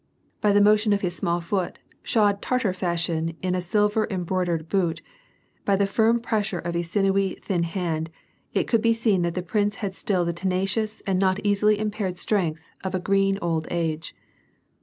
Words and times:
By 0.41 0.51
the 0.51 0.61
motion 0.61 0.93
of 0.93 1.01
his 1.01 1.15
small 1.15 1.41
foot, 1.41 1.77
shod 2.01 2.41
Tatar 2.41 2.73
fashion 2.73 3.37
in 3.43 3.53
a 3.53 3.61
sil 3.61 3.85
ver 3.87 4.07
embroidered 4.09 4.67
boot, 4.67 4.99
by 5.63 5.75
the 5.75 5.85
firm 5.85 6.19
pressure 6.19 6.57
of 6.57 6.73
his 6.73 6.89
sinewy, 6.89 7.35
thin 7.43 7.61
hand, 7.61 8.09
it 8.51 8.67
could 8.67 8.81
be 8.81 8.93
seen 8.93 9.21
that 9.21 9.35
the 9.35 9.43
prince 9.43 9.75
had 9.75 9.95
still 9.95 10.25
the 10.25 10.33
tenacious 10.33 11.01
and 11.05 11.19
not 11.19 11.37
easily 11.45 11.77
impaired 11.77 12.17
strength 12.17 12.63
of 12.83 12.95
a 12.95 12.99
green 12.99 13.37
old 13.43 13.67
age. 13.69 14.15